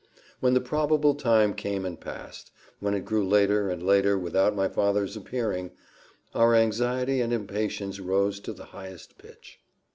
When 0.39 0.55
the 0.55 0.61
probable 0.61 1.13
time 1.13 1.53
came 1.53 1.85
and 1.85 1.99
passed, 2.01 2.49
when 2.79 2.95
it 2.95 3.05
grew 3.05 3.23
later 3.23 3.69
and 3.69 3.83
later 3.83 4.17
without 4.17 4.55
my 4.55 4.67
father's 4.67 5.15
appearing, 5.15 5.73
our 6.33 6.55
anxiety 6.55 7.21
and 7.21 7.31
impatience 7.31 7.99
rose 7.99 8.39
to 8.39 8.51
the 8.53 8.65
highest 8.65 9.19
pitch. 9.19 9.59